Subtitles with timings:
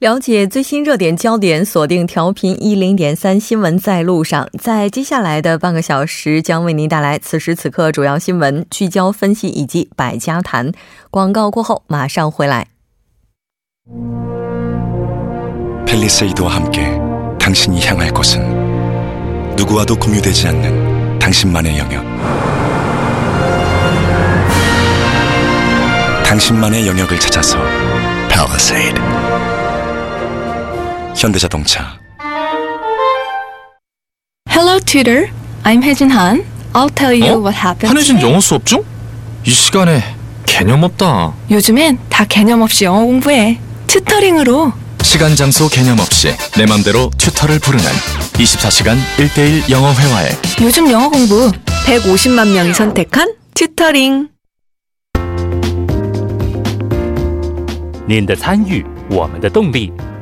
[0.00, 4.48] 了解最新热点焦点，锁定调频一零点三新闻在路上。
[4.58, 10.72] 在接下来的半个小时，将为您带来此时此刻主要新闻聚焦分析以及百家谈。
[11.10, 12.68] 广告过后马上回来。
[31.19, 31.99] 현대자동차
[34.49, 35.29] Hello, tutor.
[35.63, 36.43] I'm 혜진 Han.
[36.73, 37.39] I'll tell you 어?
[37.39, 37.87] what happened.
[37.87, 38.29] 한혜진 today.
[38.31, 38.83] 영어 수업 중?
[39.45, 40.01] 이 시간에
[40.45, 41.33] 개념 없다.
[41.51, 43.59] 요즘엔 다 개념 없이 영어 공부해.
[43.87, 44.71] 튜터링으로.
[45.01, 47.85] 시간 장소 개념 없이 내 맘대로 튜터를 부르는
[48.33, 50.29] 24시간 1대1 영어 회화에
[50.61, 51.51] 요즘 영어 공부
[51.85, 54.29] 150만 명이 선택한 튜터링.
[58.07, 59.91] 您的参与，我们的动力。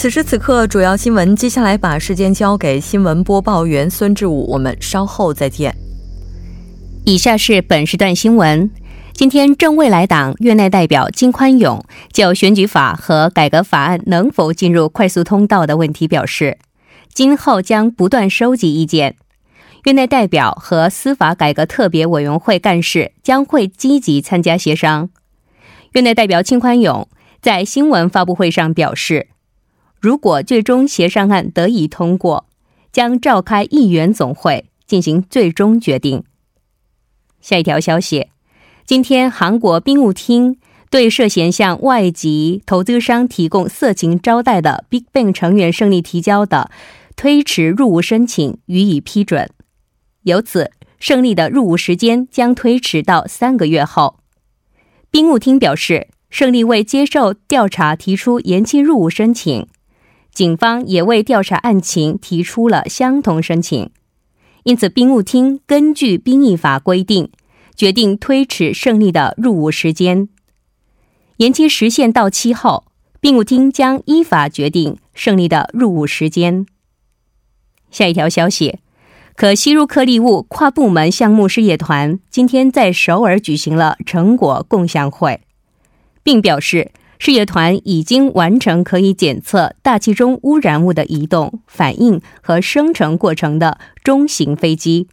[0.00, 1.36] 此时此刻，主要新闻。
[1.36, 5.76] 接下来把时间交给新闻播报员孙志武，我们稍后再见。
[7.04, 8.70] 以下是本时段新闻。
[9.12, 16.56] 今天，正未来党院内代表金宽永就选举法和改革法案能否进入快速通道的问题表示，
[17.12, 19.16] 今后将不断收集意见。
[19.84, 25.10] 院内代表和司法改革特别委员会干事将会积极参加协商。
[25.92, 27.06] 院内代表金宽永
[27.42, 29.28] 在新闻发布会上表示，
[30.00, 32.46] 如果最终协商案得以通过，
[32.90, 36.24] 将召开议员总会进行最终决定。
[37.42, 38.28] 下一条消息，
[38.86, 40.58] 今天韩国兵务厅
[40.90, 46.70] 对涉嫌向外籍投资商提供色情招待的 BigBang 成员胜利提交的
[47.14, 49.50] 推迟入伍申请予以批准，
[50.22, 54.18] 由此胜利的入伍时间将推迟到三个月后。
[55.10, 59.66] 兵务厅表示，胜利为接受调查提出延期入伍申请，
[60.32, 63.90] 警方也为调查案情提出了相同申请。
[64.64, 67.30] 因此，兵务厅根据兵役法规定，
[67.74, 70.28] 决定推迟胜利的入伍时间。
[71.38, 72.84] 延期时限到期后，
[73.20, 76.66] 兵务厅将依法决定胜利的入伍时间。
[77.90, 78.78] 下一条消息，
[79.34, 85.40] 可吸入颗粒物跨部门项目事业团今天在首尔举行了成果共享会，
[86.22, 86.92] 并表示。
[87.20, 95.06] 事业团已经完成可以检测大气中污染物的移动、反应和生成过程的中型飞机。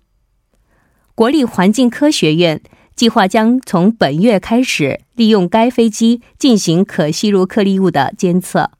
[1.13, 2.62] 国立环境科学院
[2.95, 8.72] 计划将从本月开始利用该飞机进行可吸入颗粒物的监测。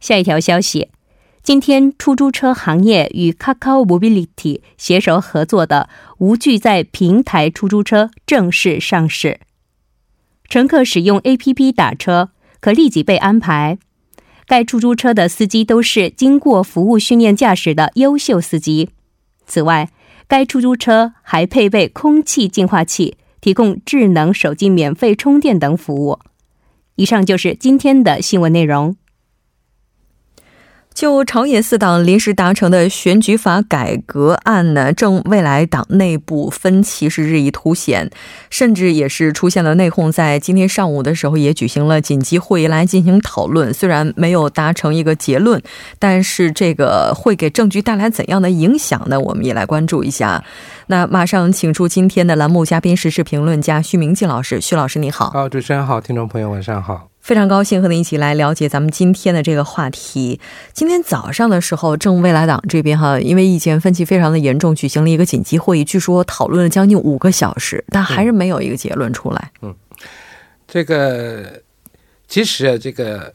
[0.00, 0.88] 下一条消息：
[1.42, 9.40] 今天，出租车行业与 Kakao Mobility 携手合作的无拒载平台出租车正式上市。
[10.54, 13.76] 乘客使用 APP 打车，可立即被安排。
[14.46, 18.90] 该出租车的司机都是经过服务训练驾驶的优秀司机。
[19.46, 19.90] 此外，
[20.28, 26.20] 该出租车还配备空气净化器，提供智能手机免费充电等服务。
[26.94, 28.94] 以上就是今天的新闻内容。
[30.94, 38.08] 就朝野四党临时达成的选举法改革案呢，正未来党内部分歧是日益凸显，
[38.48, 40.12] 甚至也是出现了内讧。
[40.12, 43.74] 在今天上午的时候，也举行了紧急会议来进行讨论。
[43.74, 45.60] 虽然没有达成一个结论，
[45.98, 49.18] 但是这个会给政局带来怎样的影响呢？
[49.18, 50.44] 我们也来关注一下。
[50.86, 54.60] 那马上请出今天的栏目嘉宾，时事评论家徐明静老师。
[54.60, 55.30] 徐老师，你好。
[55.30, 57.13] 好，主持人好，听众朋友晚上好。
[57.24, 60.38] 非常高兴和您一起来了解咱们今天的这个话题。
[60.74, 69.50] 今天早上的时候，正未来党这边哈，因为意见分歧非常的严重，举行了一个紧急会议，据说讨论了将近五个小时，但还是没有一个结论出来。
[69.62, 69.74] 嗯，
[70.68, 71.62] 这个
[72.28, 73.32] 其实啊这个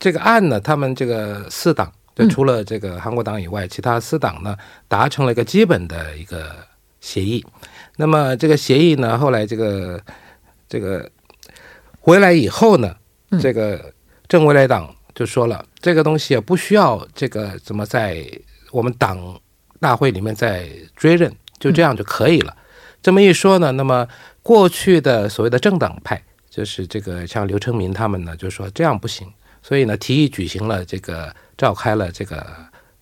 [0.00, 4.56] 这个案呢，他们这个四党，就除了这个韩国党以外，其他四党呢
[4.88, 6.50] 达成了一个基本的一个
[7.00, 7.46] 协议。
[7.96, 10.00] 那么这个协议呢，后来这个
[10.68, 11.08] 这个
[12.00, 12.96] 回来以后呢，
[13.40, 13.92] 这个
[14.28, 18.26] 正未来党就说了，这个东西也不需要这个怎么在
[18.70, 19.40] 我们党
[19.80, 22.56] 大会里面再追认，就这样就可以了。
[23.02, 24.08] 这么一说呢，那么
[24.42, 29.30] 过去的所谓的政党派，就是这个像刘成民他们呢，就说这样不行，
[29.62, 32.46] 所以呢提议举行了这个召开了这个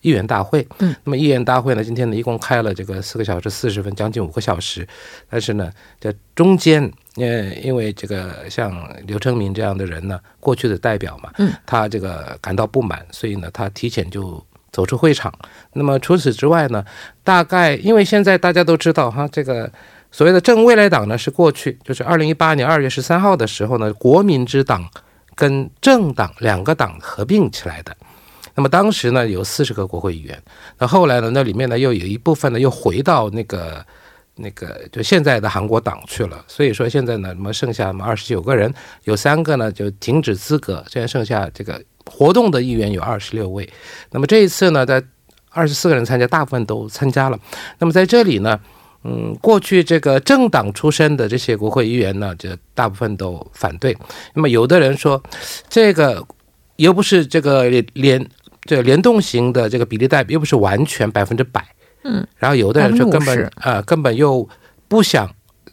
[0.02, 0.64] 议员大会。
[0.78, 4.86] 嗯，那么议员大会呢，今天呢一共开了这个四个小时四十分，将近五个小时。
[5.30, 6.82] 但是呢，在中间，
[7.16, 15.32] 呃，因为这个像刘成明这样的人呢，过去的代表嘛，嗯，他这个感到不满，所以呢，他提前就走出会场。
[15.72, 16.84] 那么除此之外呢，
[17.24, 19.70] 大概因为现在大家都知道哈，这个
[20.10, 24.88] 所谓的正未来党呢，是过去就是二零一八年二月十三号的时候呢，国民之党
[25.34, 27.96] 跟政党两个党合并起来的。
[28.54, 30.40] 那么当时呢，有四十个国会议员。
[30.78, 33.84] 那后来呢，那里面呢又有一部分呢又回到那个
[34.34, 36.44] 那个就现在的韩国党去了。
[36.48, 38.72] 所以说现在呢，那么剩下嘛二十九个人，
[39.04, 43.68] 有三个呢就停止资格，现在剩下这个活动的议员有二十六位。
[44.10, 45.02] 那么这一次呢，在
[45.50, 47.38] 二十四个人参加，大部分都参加了。
[47.78, 48.58] 那么在这里呢，
[49.04, 53.96] 嗯，过去这个政党出身的这些国会议员呢，就大部分都反对。
[54.34, 55.22] 那么有的人说，
[55.68, 56.26] 这个
[56.76, 58.26] 又不是这个联
[58.64, 61.64] 这个联动型的这个比例代表，又不是完全百分之百。
[62.04, 64.48] 嗯，然后有的人就根本50%啊、根本又
[64.88, 65.30] 不想。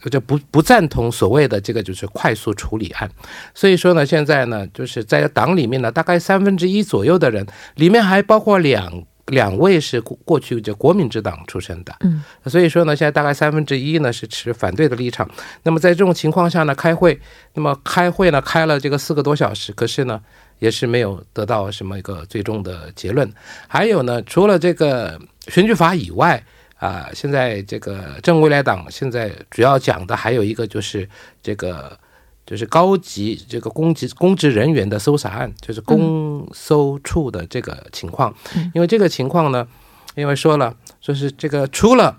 [0.10, 3.10] 就不不赞同所谓的这个就是快速处理案，
[3.54, 7.46] 所以说呢，现在呢，就是在党里面呢，大概三分之一左右的人，
[7.76, 15.30] 里面还包括两两位是过过去就国民之党出身的，嗯，所以说呢，现在大概三分之一呢是持反对的立场。
[15.64, 17.20] 那么在这种情况下呢，开会，
[17.56, 20.22] 那么开会呢开了这个四个多小时，可是呢
[20.60, 23.30] 也是没有得到什么一个最终的结论。
[23.68, 26.44] 还有呢，除了这个选举法以外。
[26.80, 31.06] 啊，现在这个正未来党现在主要讲的还有一个就是
[31.44, 32.00] 这个
[32.46, 38.34] 就是高级这个公职公职人员的搜查案，就是公搜处的这个情况。
[38.74, 39.68] 因为这个情况呢，
[40.16, 42.18] 因为说了说是这个除了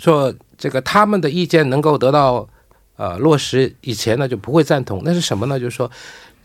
[0.00, 2.48] 说这个他们的意见能够得到
[2.96, 5.02] 呃落实以前呢，就不会赞同。
[5.04, 5.56] 那是什么呢？
[5.56, 5.88] 就是说。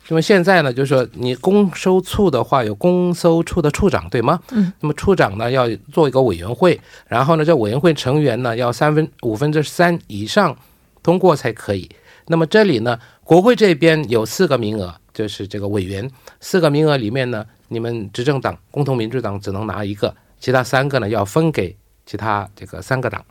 [0.09, 4.39] 因为现在呢，就是说你公收处的话，有公收处的处长，对吗？
[4.51, 4.71] 嗯。
[4.81, 10.55] 那么处长呢，要做一个委员会，然后呢，这委员会成员呢，要三分五分之三以上
[11.01, 11.89] 通过才可以。
[12.27, 16.09] 那么这里呢，国会这边有四个名额，就是这个委员，
[16.39, 21.75] 四个名额里面呢，你们执政党共同民主党只能拿一个，其他三个呢要分给
[22.05, 23.23] 其他这个三个党。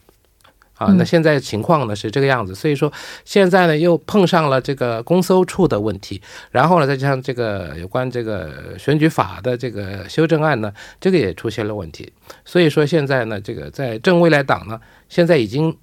[0.82, 2.92] 啊，那现在情况呢是这个样子，所以说
[3.24, 6.20] 现在呢又碰上了这个公搜处的问题，
[6.50, 12.12] 然后呢再加上这个有关这个选举法的这个修正案呢，这个也出现了问题，
[12.44, 15.76] 所以说现在呢这个在正未来党呢，现在已经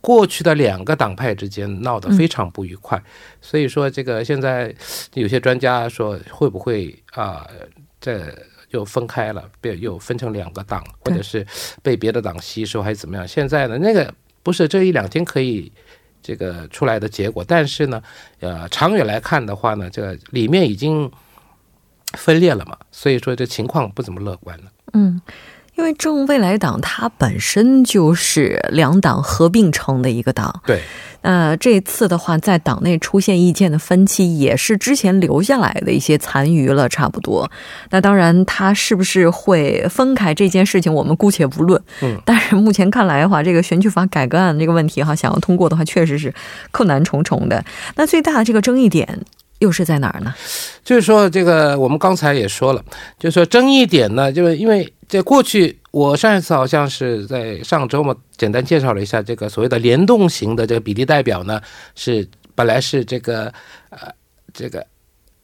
[0.00, 3.02] 过去的两个党派之间闹得非常不愉快，
[3.40, 4.74] 所以说这个现在
[5.14, 7.46] 有些专家说会不会啊
[8.00, 8.20] 这。
[8.70, 11.44] 又分开了，变又分成两个党，或者是
[11.82, 13.26] 被别的党吸收，还是怎么样？
[13.26, 15.70] 现在呢，那个不是这一两天可以
[16.22, 18.02] 这个出来的结果，但是呢，
[18.40, 21.10] 呃，长远来看的话呢，这个里面已经
[22.14, 24.64] 分裂了嘛，所以说这情况不怎么乐观了。
[24.92, 25.20] 嗯，
[25.80, 30.78] 因为正未来党它本身就是两党合并成的一个党，对，
[31.22, 37.50] 那这次的话，在党内出现意见的分歧，也是之前留下来的一些残余了，差不多。
[37.88, 41.82] 那当然，他是不是会分开这件事情，我们姑且不论。
[42.02, 46.34] 嗯，但是目前看来的话，这个选举法改革案这个问题哈，想要通过的话，确实是
[46.72, 47.64] 困难重重的。
[47.96, 49.20] 那最大的这个争议点
[49.60, 50.34] 又是在哪儿呢？
[50.84, 52.84] 就是说，这个我们刚才也说了，
[53.18, 61.60] 就是说争议点呢，就是因为在过去，我上一次好像是在上周嘛，简单介绍了一下这个所谓的联动型的这个比例代表呢，
[61.94, 63.52] 是本来是这个
[63.90, 64.08] 呃
[64.52, 64.84] 这个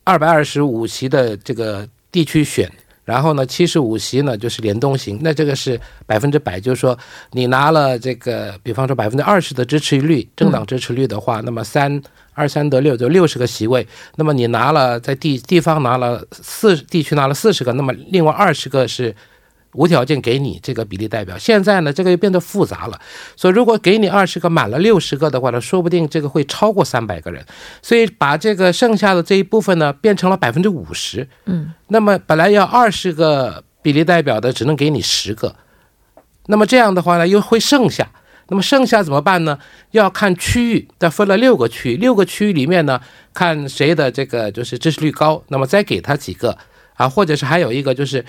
[0.05, 2.71] 二百二十五席的这个地区选。
[3.05, 6.99] 然后呢，七十五席呢就是联动型，那这个是百分之百，就是说
[7.31, 12.03] 你拿了这个，比方说百分之二十的支持率，政党支持率的话，那么三
[12.37, 13.89] 二三得六，就六十个席位。
[14.17, 19.17] 那么你拿了在地地方拿了四地区拿了四十个，那么另外二十个是
[19.73, 21.39] 无条件给你这个比例代表。
[21.39, 23.01] 现在呢，这个又变得复杂了。
[23.37, 27.43] 所以如果给你二十个满了六十个的话呢，说不定这个会超过三百个人。
[27.81, 31.27] 所以把这个剩下的这一部分呢，变成了百分之五十。
[31.47, 35.57] 嗯，那么本来要二十个比例代表的，只能给你十个。
[36.49, 38.07] 那么这样的话呢，又会剩下。
[38.49, 39.59] 那么剩下怎么办呢？
[39.91, 43.01] 要看区域，它分了六个区域，六个区域里面呢，
[43.35, 46.57] 看谁的这个就是支持率高，那么再给他几个
[46.95, 48.25] 啊，或者是还有一个就是，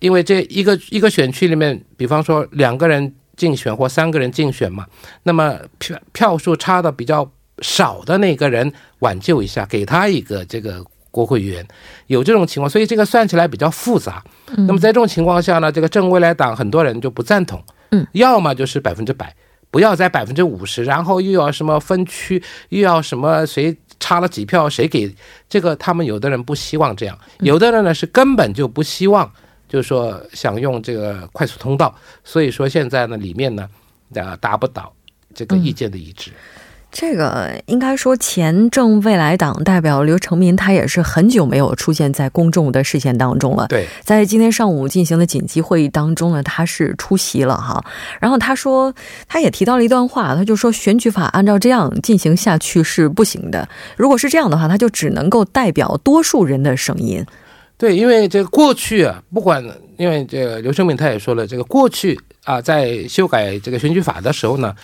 [0.00, 4.86] 因为这一个一个选区里面，比方说两个人竞选或三个人竞选嘛，
[5.22, 11.66] 那么票票数差的比较少的那个人挽救一下，给他一个这个国会议员，
[12.08, 14.22] 有这种情况，所以这个算起来比较复杂。
[14.66, 19.34] 那么在这种情况下呢，这个正未来党很多人就不赞同，嗯，要么就是百分之百，
[19.72, 25.12] 不要在百分之五十，然后又要什么分区，又要什么谁差了几票谁给
[25.48, 29.28] 这个，他们有的人不希望这样，有的人呢是根本就不希望。
[29.68, 33.66] 就是说想用这个快速通道，所以说现在呢里面呢，
[34.14, 34.92] 啊达不到
[35.34, 36.30] 这个意见的一致。
[36.92, 43.66] 这个应该说，前政未来党代表刘成民他也是很久没有出现在公众的视线当中了。
[43.68, 47.82] 对，在今天上午进行的紧急会议当中呢，他是出席了哈。
[48.20, 48.94] 然后他说，
[49.26, 53.66] 他也提到了一段话，他就说选举法按照这样进行下去是不行的。
[53.96, 57.24] 如果是这样的话，他就只能够代表多数人的声音。
[57.78, 59.64] 对，因为这个过去啊，不管
[59.96, 64.74] 因为这个刘成民他也说了，这个过去啊，在修改这个选举法的时候呢，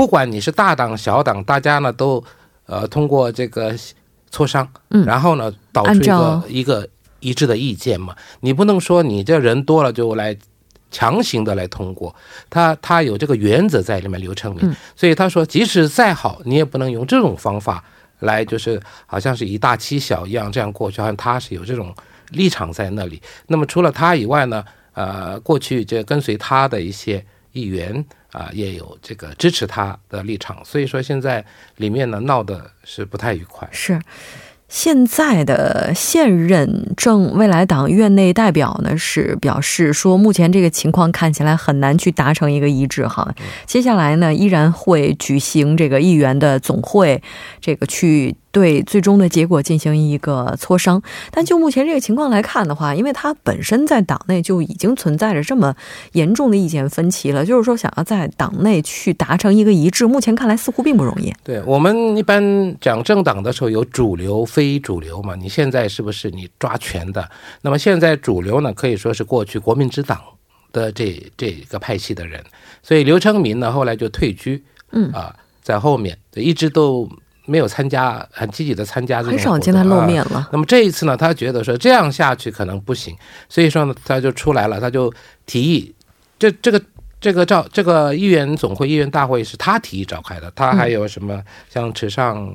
[0.00, 2.24] 不管你是大党小党，大家呢都
[2.64, 3.76] 呃通过这个
[4.32, 6.88] 磋商，嗯，然后呢导出一个一个
[7.18, 8.16] 一致的意见嘛。
[8.40, 10.34] 你不能说你这人多了就来
[10.90, 12.14] 强行的来通过，
[12.48, 14.18] 他他有这个原则在里面。
[14.18, 17.84] 刘成明，所以他说，即使再好，你也不能用这种方法
[18.20, 21.94] 来，就是好像是以大欺小一样这样过去，好像他是有这种。
[22.30, 23.20] 立场在那里。
[23.48, 24.64] 那么除了他以外呢？
[24.94, 30.64] 呃，过去这跟随他的一些议员啊，也有这个支持他的立场。
[30.64, 31.44] 所以说现在
[31.76, 33.68] 里面呢闹的是不太愉快。
[33.72, 34.00] 是。
[34.68, 43.34] 现在的现任正未来党院内代表呢是表示说，目前这个情况看起来很难去达成一个一致哈。
[43.66, 47.20] 接下来呢，依然会举行这个议员的总会，
[47.60, 48.36] 这个去。
[48.52, 55.74] 对最终的结果进行一个磋商，但就目前这个情况来看的话，因为它本身在党内就已经存在着这么
[56.12, 61.32] 严重的意见分歧了，就是说想要在党内去达成一个一致，目前看来似乎并不容易。
[61.44, 65.36] 对我们一般讲政党的时候有主流、非主流嘛？
[65.36, 67.30] 你现在是不是你抓权的？
[67.62, 70.20] 那么现在主流呢，可以说是过去国民之党
[70.72, 72.42] 的这这个派系的人，
[72.82, 77.08] 所以刘成民呢后来就退居，嗯啊，在后面一直都。
[77.50, 80.48] 没有参加，很积极的参加这种，很少见他露面了。
[80.52, 83.12] 那么这一次呢，他觉得说这样下去可能不行，
[83.48, 85.12] 所以说呢，他就出来了，他就
[85.46, 85.92] 提议，
[86.38, 86.80] 这这个
[87.20, 92.48] 这个召这个议员总会、议员大会是他提议召开的，他还有什么像池上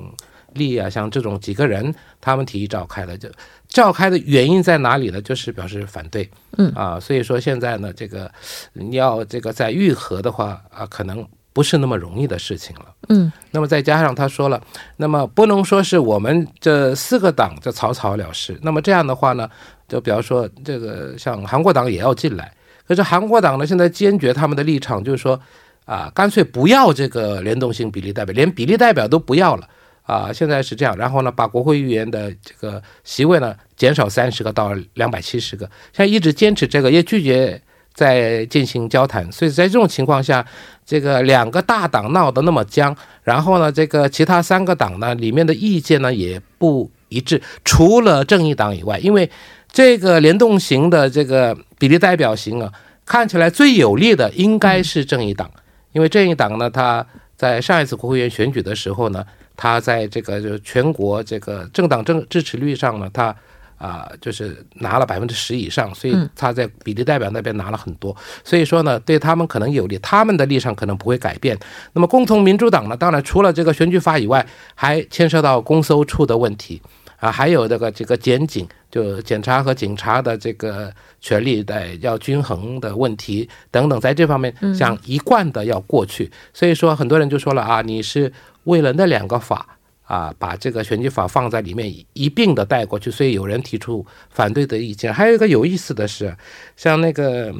[0.54, 3.28] 立啊，像这种几个人，他们提议召开的，就
[3.68, 5.20] 召开的原因在哪里呢？
[5.20, 6.26] 就是表示反对，
[6.56, 8.32] 嗯啊，所以说现在呢，这个
[8.72, 11.26] 你要这个在愈合的话啊，可能。
[11.56, 14.60] 不是那么容易的事情了，嗯，那么再加上他说了，
[14.98, 19.48] 那么不能说是我们这四个党就草草了事，那么这样的话呢，
[19.88, 22.52] 就比方说这个像韩国党也要进来，
[22.86, 25.40] 可是韩国党呢现在坚决他们的立场就是说，
[25.86, 29.66] 啊，干脆不要这个联动性比例代表，连比例代表都不要了，
[30.02, 37.62] 啊，现在是这样，然后呢，把国会议员的这个席位呢减少三十个到两百七十个，现在一直坚持这个，也拒绝。
[37.96, 40.44] 在进行交谈，所以在这种情况下，
[40.84, 49.28] 这个两个大党闹得那么僵，然后呢，这个其他三个党呢里面的意见呢也不一致，除了正义党以外，因为
[49.72, 52.70] 这个联动型的这个比例代表型啊，
[53.06, 55.50] 看起来最有利的应该是正义党，
[55.92, 59.24] 因为正义党呢，他在上一次国会议员选举的时候呢，
[59.56, 63.34] 他在这个就全国这个政党政支持率上呢，他。
[63.78, 71.58] 啊，就是拿了百分之十以上，所以他在比例代表那边拿了很多，所以说呢，对他们可能有利，他们的立场可能不会改变。
[71.92, 76.80] 那么，共同民主党呢，当然除了这个选举法以外，还牵涉到公搜处的问题
[77.18, 86.30] 啊，还有这个这个检警，就检察和警察的这个权力的要均衡的问题等等，在这方面想一贯的要过去。
[86.54, 88.32] 所以说，很多人就说了啊，你是
[88.64, 89.75] 为了那两个法。
[90.06, 95.12] 啊，把这个选举法放在里面一并的带过去，所以有人提出反对的意见。
[95.12, 96.32] 还有一个有意思的是，
[96.76, 97.52] 像那个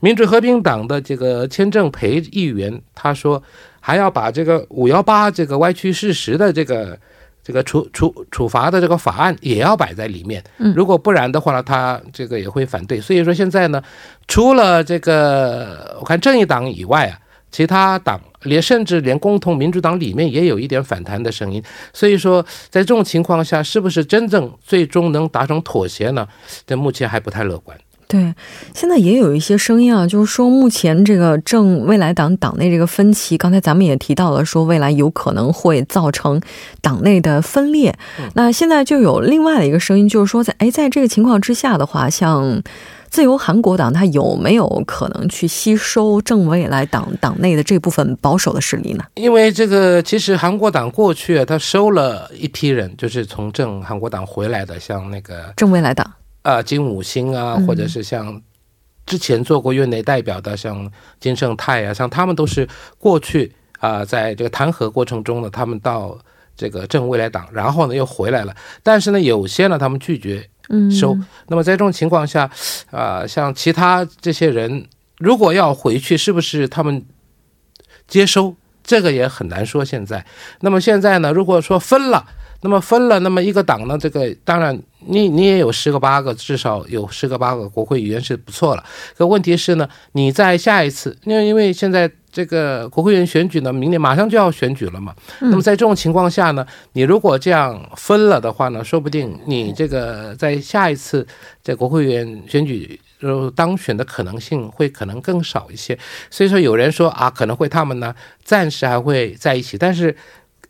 [0.00, 3.42] 民主和平党的这个签证培议员，他说
[3.80, 6.98] 还要把这个五幺八这个歪曲事实的这个
[7.42, 10.44] 这个处处处罚的这个法案也要摆在里面。
[10.74, 13.00] 如果不然的话呢，他这个也会反对。
[13.00, 13.82] 所以说现在呢，
[14.28, 17.18] 除了这个我看正义党以外啊。
[17.50, 21.62] 其他党连甚至连共同民主党里面也有一点反弹的声音，
[21.92, 26.28] 所以说在这种情况下，是不是真正最终能达成妥协呢？
[26.66, 27.78] 这目前还不太乐观。
[28.08, 28.34] 对，
[28.72, 36.40] 现在也有一些声音啊，就是说目前这个正未来党党内这个分歧，刚才咱们也提到了，说未来有可能会造成
[36.80, 37.96] 党内的分裂。
[38.34, 42.62] 那现在就有另外的一个声音，就是说在哎，在这个情况之下的话，像。
[43.10, 49.04] 自由韩国党它有没有可能去吸收正未来党党内的这部分保守的势力呢？
[49.14, 56.10] 因为这个，其实韩国党过去啊，他收了一批人，就是从正韩国党回来的，像那个正未来党
[56.42, 58.40] 啊金武星啊，嗯或者是像
[59.06, 66.18] 之前做过院内代表的，像金圣泰啊，像他们都是过去啊、在这个弹劾过程中呢，他们到
[66.56, 71.16] 这个正未来党，然后呢又回来了，但是呢，有些呢他们拒绝嗯收。
[71.48, 72.50] 那么在这种情况下，
[72.90, 74.86] 啊、像其他这些人
[75.18, 77.04] 如果要回去，是不是他们
[78.08, 78.54] 接收？
[78.82, 79.84] 这个也很难说。
[79.84, 80.24] 现在，
[80.60, 82.26] 那么现在呢，如果说分了。
[82.62, 88.82] 那么分了，那么一个党呢，这个当然你你也有十个八个，至少有十个八个国会议员是不错了。
[89.16, 95.14] 可问题是呢，你在下一次，因为因为现在这个国会议员选举呢，明年马上就要选举了嘛。
[95.40, 101.26] 那么在这种情况下呢，你如果这样分了的话呢，说不定你这个在下一次
[101.62, 105.98] 在国会议员选举呃当选的可能性会可能更少一些。
[106.30, 108.14] 所以说有人说啊，可能会他们呢
[108.44, 110.14] 暂时还会在一起，但是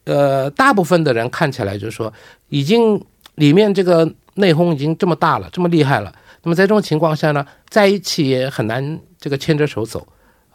[0.04, 2.12] 呃，大部分的人看起来就是说
[2.48, 3.04] 已经
[3.34, 6.14] 里面这个内讧已经这么大了，这么厉害了。
[6.44, 10.06] 那么在这种情况下呢，在一起也很难这个牵着手走。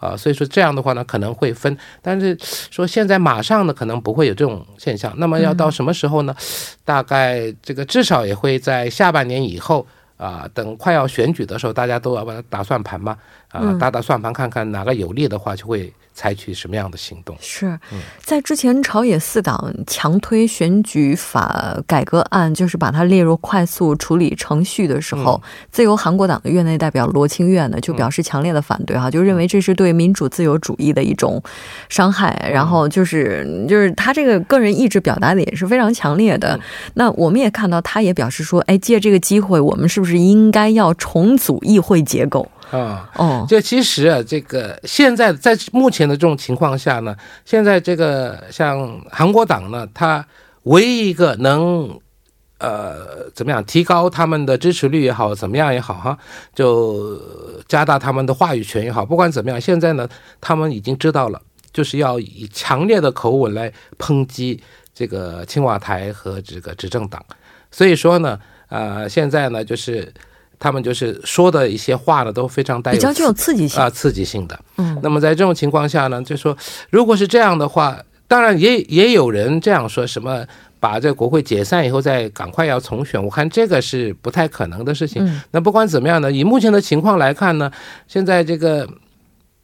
[0.02, 2.36] 啊，所以说这样的话呢，可能会分，但是
[2.72, 5.14] 说现在马上呢，可能不会有这种现象。
[5.16, 6.34] 那么要到什么时候呢？
[6.84, 13.16] 大概这个至少也会在下半年以后啊，等快要选举的时候，大家都要把它打算盘嘛，
[13.52, 17.36] 啊，打打算盘，看看哪个有利的话，就会采取什么样的行动。
[17.38, 17.78] 是。
[18.18, 25.40] 在之前朝野四党强推选举法改革案，就是把它列入快速处理程序的时候，
[25.70, 31.42] 自由韩国党的院内代表罗清月呢就表示强烈的反对哈，就认为这是对民主自由主义的一种
[31.90, 36.58] 伤害，然后就是就是他这个个人意志表达的也是非常强烈的。
[36.94, 42.48] 那我们也看到，他也表示说，哎，借这个机会，我们是不是应该要重组议会结构？
[42.72, 47.14] 啊，哦，就其实啊，这个现在在目前的这种情况下呢，
[47.44, 50.26] 现在这个像韩国党呢，它
[50.62, 52.00] 唯一一个能
[52.58, 56.16] 呃怎么样提高他们的支持率也好，怎么样也好哈，
[56.54, 57.20] 就
[57.68, 60.08] 加大他们的话语权也好，不管怎么样，现在呢，
[60.40, 61.42] 他们已经知道了，
[61.74, 64.58] 就是要以强烈的口吻来抨击
[64.94, 67.22] 这个青瓦台和这个执政党，
[67.70, 70.10] 所以说呢，呃，现在呢，就是
[70.62, 73.82] 他们就是说的一些话呢，都非常带有比较具有刺激性。
[73.82, 74.56] 啊、刺激性的。
[74.76, 76.56] 嗯，那么在这种情况下呢，就说
[76.88, 77.98] 如果是这样的话，
[78.28, 80.46] 当然也也有人这样说，什么
[80.78, 85.26] 把这个国会解散以后再赶快要重选，我看这个是不太可能的事情。
[85.26, 87.68] 嗯那不管怎么样呢，以目前的情况来看呢，
[88.06, 88.88] 现在这个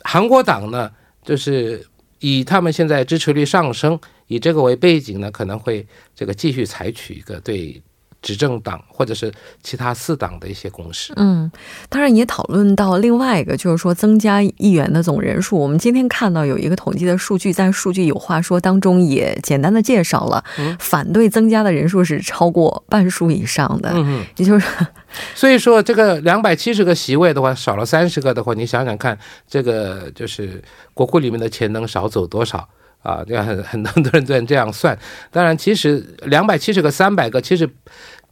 [0.02, 0.90] 韩国党呢，
[1.22, 1.86] 就是
[2.18, 7.80] 以他们现在支持率上升，以这个为背景呢，可能会这个继续采取一个对
[8.20, 11.12] 执政党或者是其他四党的一些共识。
[11.16, 11.50] 嗯，
[11.88, 15.56] 当然也讨论到另外一个，就是说增加议员的总人数。
[15.58, 24.24] 我们今天看到有一个统计的数据，在数据有话说当中也简单的介绍了，嗯反对增加的人数是超过半数以上的，嗯。
[24.36, 24.66] 也就是
[25.34, 32.68] 所以说，这个两百七十个席位的话，少了三十个的话，你想想看，这个就是国库里面的钱能少走多少
[33.02, 33.24] 啊？
[33.26, 34.98] 这样很很多人都这样算。
[35.30, 37.68] 当然，其实两百七十个、三百个，其实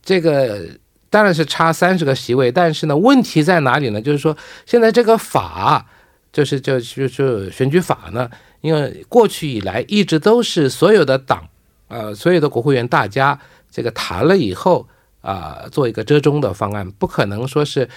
[0.02, 0.66] 这个
[1.10, 4.00] 当然是差三十个席位，但是呢，问题在哪里呢？
[4.00, 5.86] 就是说，现在这个法，
[6.32, 11.48] 就是就就是选举法呢，因为过去以来一直都是所有的党，
[11.88, 13.38] 呃，所有的国会员大家
[13.70, 14.88] 这个谈了以后。
[15.22, 17.88] 啊、做一个折中的方案，不可能说是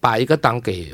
[0.00, 0.90] 把一个党给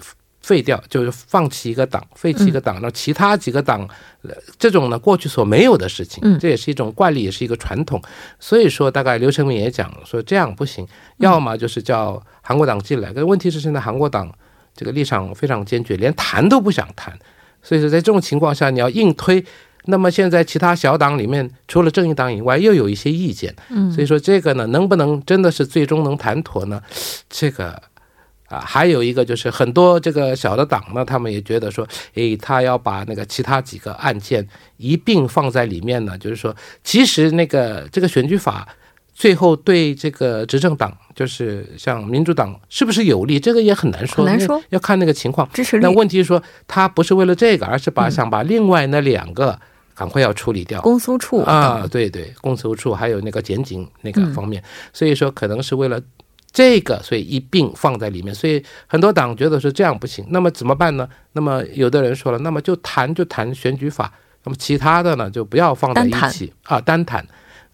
[0.47, 3.81] 废掉，就是放弃一个党，废弃一个党，那其他几个党，
[4.23, 8.01] 呃，这种呢过去所没有的事情，嗯这也是一种惯例，也是一个传统。
[8.39, 14.33] 所以说，大概刘成明也讲说这样不行，要么就是叫韩国党进来，但问题是现在韩国党
[14.77, 17.13] 这个立场非常坚决，连谈都不想谈。
[17.61, 19.45] 所以说，在这种情况下，你要硬推。
[19.89, 26.81] 那么现在其他小党里面，除了正义党以外，又有一些意见，嗯所以说这个呢，能不能真的是最终能谈妥呢？
[27.29, 27.81] 这个
[28.49, 36.55] 啊，还有一个就是很多这个小的党呢，他们也觉得说，诶，他要把那个其他几个案件一并放在里面呢，就是说，
[36.85, 38.69] 其实那个这个选举法
[39.13, 45.49] 最后对这个执政党，就是像民主党是不是有利，这个也很难说，很难说要看那个情况。
[45.53, 45.79] 支持。
[45.79, 48.11] 率那问题是说，他不是为了这个，而是把、嗯。
[48.11, 49.59] 想把另外那两个
[49.95, 50.81] 赶快要处理掉。
[50.83, 51.41] 公搜处。
[51.41, 54.35] 啊，对对，公搜处还有那个检警那个嗯。
[54.35, 55.99] 方面，所以说可能是为了
[56.57, 58.35] 这个，所以一并放在里面。
[58.35, 61.07] 所以很多党觉得说这样不行，那么怎么办呢？
[61.33, 64.11] 那么有的人说了，那么就谈就谈选举法，
[64.45, 67.23] 那么其他的呢就不要放在一起啊，单谈。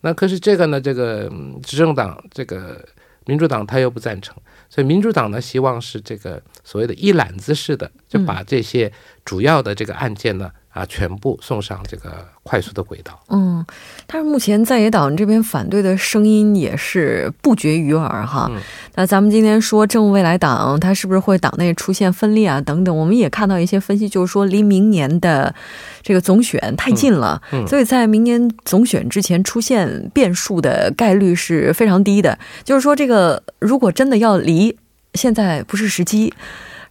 [0.00, 2.84] 那可是这个呢，这个嗯执政党这个
[3.24, 4.36] 民主党他又不赞成，
[4.68, 8.92] 所以民主党呢希望是这个所谓的一揽子式的，就把这些
[9.24, 10.50] 主要的这个案件呢。
[10.72, 13.20] 啊，全部送上这个快速的轨道。
[13.28, 13.64] 嗯，
[14.06, 18.50] 但是目前在野党这边反对的声音也是不绝于耳哈。
[18.94, 22.58] 那咱们今天说正未来党，它是不是会党内出现分裂啊？
[22.60, 25.54] 等等，我们也看到一些分析，就是说离明年的
[26.02, 32.38] 这个总选太近了，所以在明年总选之前出现变数的概率是非常低的。
[32.64, 34.74] 就是说，这个如果真的要离，
[35.12, 36.32] 现在不是时机。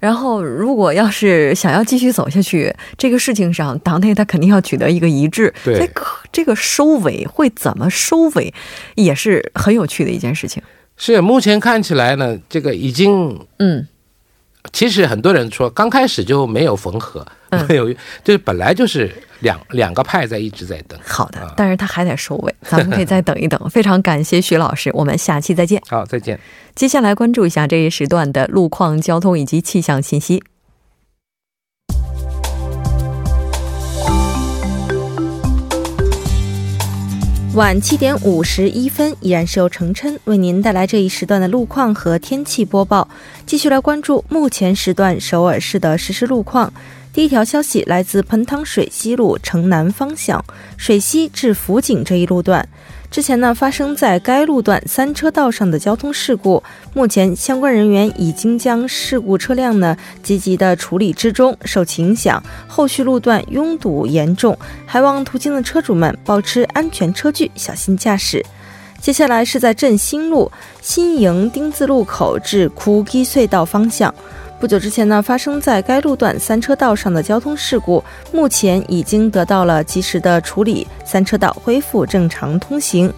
[0.02, 5.54] 然后，如果要是想要继续走下去，这个事情上，党内他肯定要取得一个一致。
[5.64, 5.88] 对，
[6.32, 8.52] 这个收尾会怎么收尾，
[8.96, 10.62] 也是很有趣的一件事情。
[10.98, 13.88] 是，目前看起来呢，这个已经嗯。
[14.74, 17.26] 其实很多人说，刚开始就没有缝合，
[17.68, 19.12] 没 有，就是本来就是
[19.42, 21.00] 两两个派在一直在等。
[21.04, 23.60] 好的，但是他还得收尾，咱们可以再等一等。
[23.70, 25.82] 非常感谢徐老师，我们下期再见。
[25.88, 26.40] 好，再见。
[26.74, 30.44] 接下来关注一下这一时段的路况、交通以及气象信息。
[37.54, 43.06] 晚七点五十一分，依然是由程琛为您带来这一时段的路况和天气播报。
[43.46, 46.72] 继续来关注目前时段首尔市的实时路况。
[47.12, 50.42] 第一条消息来自盆塘水西路城南方向
[50.78, 52.66] 水西至福井这一路段。
[53.12, 61.56] 之前呢，发生在该路段三车道上的交通事故，目前相关人员已经将事故车辆呢积极的处理之中。
[61.66, 68.42] 受其影响，后续路段拥堵严重，还望途经的车主们保持安全车距，小心驾驶。
[69.02, 74.14] 接下来是在振兴路新营丁字路口至枯基隧道方向。
[74.62, 83.12] 不久之前呢，发生在该路段三车道上的交通事故，目前已经得到了及时的处理，三车道恢复正常通行。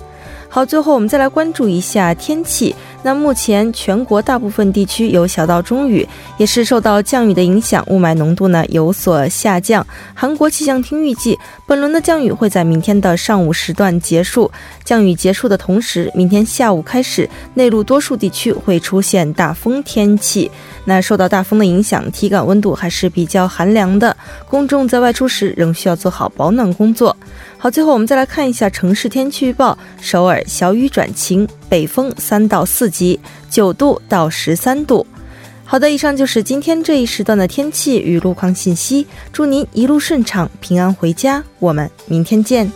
[0.54, 2.76] 好，最后我们再来关注一下天气。
[3.02, 9.86] 那目前全国大部分地区有小到中雨，也是受到降雨的影响，雾霾浓度呢有所下降。
[10.14, 14.52] 韩国气象厅预计，本轮的降雨会在明天的上午时段结束。
[14.84, 20.52] 降雨结束的同时，明天下午开始，内陆多数地区会出现大风天气。
[20.86, 24.16] 那受到大风的影响，体感温度还是比较寒凉的，
[24.48, 27.18] 公众在外出时仍需要做好保暖工作。
[27.64, 33.18] 好，最后我们再来看一下城市天气预报：首尔小雨转晴，北风三到四级，
[33.50, 35.08] 九度到十三度。
[35.64, 39.08] 好的，以上就是今天这一时段的天气与路况信息。
[39.32, 41.42] 祝您一路顺畅，平安回家。
[41.60, 42.70] 我们明天见。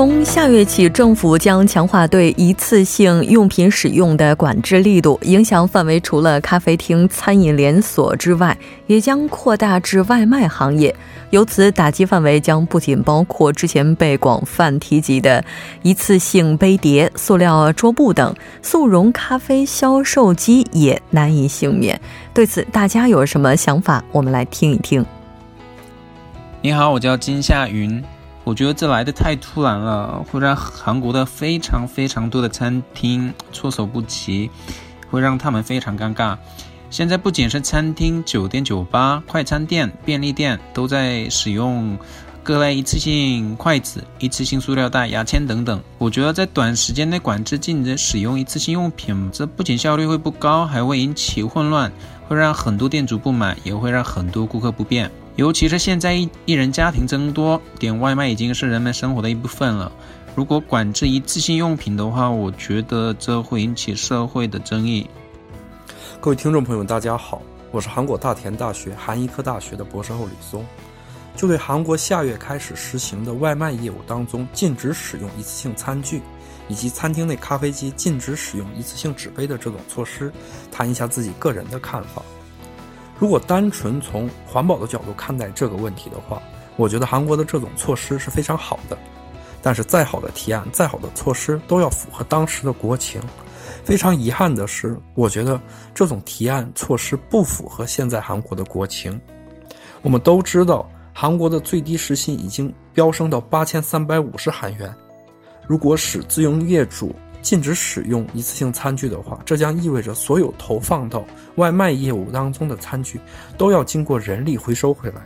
[0.00, 10.96] 从下月起，政府将强化对一次性用品使用的管制力度，影响范围除了咖啡厅、餐饮连锁之外，也将扩大至外卖行业。
[11.28, 15.44] 由此打击范围将不仅包括之前被广泛提及的
[15.82, 22.00] 一次性杯碟、塑料桌布等，速溶咖啡销售机也难以幸免。
[22.32, 24.02] 对此，大家有什么想法？
[24.12, 25.04] 我们来听一听。
[26.62, 28.02] 你好，我叫金夏云。
[28.42, 34.50] 我觉得这来的太突然了，会让韩国的非常非常多的餐厅措手不及，
[35.10, 36.36] 会让他们非常尴尬。
[36.88, 41.96] 现在不仅是餐厅、酒店、酒吧、快餐店、便利店都在使用
[42.42, 45.80] 各类一次性筷子、一次性塑料袋、牙签等等。
[45.98, 51.92] 我觉得在短时间内管制禁止使用一次性用品，这不仅效率会不高，还会引起混乱，
[52.26, 55.08] 会让很多店主不满，也会让很多顾客不便。
[55.40, 59.90] 尤其是现在一一人家庭增多，点外卖已经是人们生活的一部分了。
[60.34, 65.08] 如果管制一次性用品的话，我觉得这会引起社会的争议。
[66.20, 70.62] 各位听众朋友，大家好，我是韩国大田大学韩医科大学的博士后李松。
[71.34, 76.20] 就对韩国下月开始实行的外卖业务当中禁止使用一次性餐具，
[76.68, 80.30] 以及餐厅内咖啡机禁止使用一次性纸杯的这种措施，
[80.70, 82.20] 谈一下自己个人的看法。
[83.20, 86.40] 如果单纯从环保的角度看待这个问题的话，
[86.76, 88.96] 我觉得韩国的这种措施是非常好的。
[89.60, 93.20] 但是再好的提案、再好的措施，都要符合当时的国情。
[93.84, 95.60] 非常遗憾的是，我觉得
[95.94, 99.20] 这种提案措施不符合现在韩国的国情。
[100.00, 104.90] 我们都知道，韩国的最低时薪已经飙升到八千三百五十韩元。
[105.66, 111.24] 如果使自营业主禁止使用一次性餐具的话，这将意味着所有投放到
[111.56, 113.20] 外卖业务当中的餐具
[113.56, 115.22] 都要经过人力回收回来。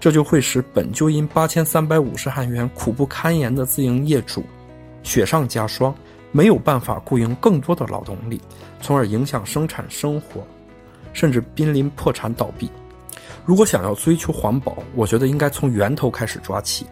[0.00, 4.42] 这就会使本就因八千三百五十韩元苦不堪言的自营业主
[5.04, 5.94] 雪上加霜，
[6.32, 8.40] 没有办法雇佣更多的劳动力，
[8.80, 10.44] 从而影响生产生活，
[11.12, 12.68] 甚至濒临破产倒闭。
[13.44, 16.86] 如果想要追求环保，我觉得应该从源头开始抓起，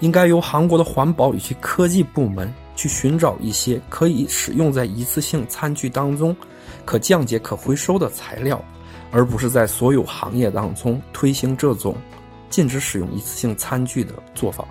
[0.00, 6.36] 应该由韩国的环保以及科技部门去寻找一些可以使用在一次性餐具当中、
[6.84, 8.62] 可降解、可回收的材料，
[9.10, 11.96] 而不是在所有行业当中推行这种。
[12.50, 14.64] 禁止使用一次性餐具的做法。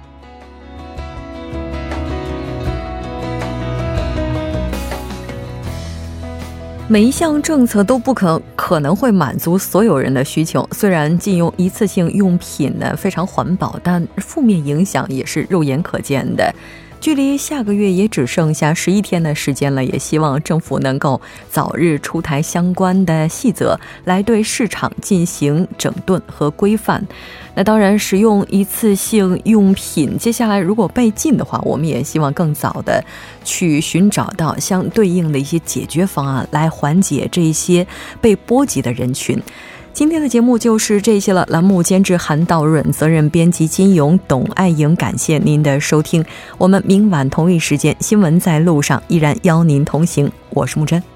[6.87, 10.65] 每一项政策都不可可能会满足所有人的需求。
[10.71, 16.53] 虽然禁用一次性用品呢非常环保，但负面影响也是肉眼可见的。
[17.03, 21.19] 距离下个月也只剩下十一天的时间了，也希望政府能够
[21.51, 27.05] 早日出台相关的细则，来对市场进行整顿和规范。
[27.55, 33.03] 那当然，使用一次性用品，接下来如果被禁的话，我们也希望更早的
[33.43, 37.85] 去寻找到相对应的一些解决方案，来缓解这些
[38.21, 39.37] 被波及的人群。
[39.93, 41.45] 今天的节目就是这些了。
[41.51, 46.25] 栏目监制韩道润，责任编辑金勇、董爱颖，感谢您的收听。
[46.57, 50.31] 我们明晚同一时间，新闻在路上依然邀您同行。
[50.49, 51.12] 我是木真。